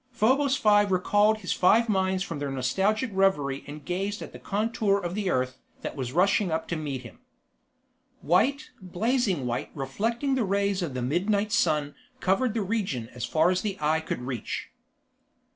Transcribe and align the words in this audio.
Probos 0.17 0.57
Five 0.57 0.91
recalled 0.91 1.37
his 1.41 1.53
five 1.53 1.87
minds 1.87 2.23
from 2.23 2.39
their 2.39 2.49
nostalgic 2.49 3.11
reverie 3.13 3.63
and 3.67 3.85
gazed 3.85 4.23
at 4.23 4.33
the 4.33 4.39
contour 4.39 4.97
of 4.97 5.13
the 5.13 5.29
Earth 5.29 5.59
that 5.83 5.95
was 5.95 6.11
rushing 6.11 6.49
up 6.51 6.67
to 6.69 6.75
meet 6.75 7.03
him. 7.03 7.19
White, 8.21 8.71
blazing 8.81 9.45
white 9.45 9.69
reflecting 9.75 10.33
the 10.33 10.43
rays 10.43 10.81
of 10.81 10.95
the 10.95 11.03
midnight 11.03 11.51
sun 11.51 11.93
covered 12.19 12.55
the 12.55 12.63
region 12.63 13.09
as 13.09 13.25
far 13.25 13.51
as 13.51 13.61
the 13.61 13.77
eye 13.79 13.99
could 13.99 14.23
reach. 14.23 14.71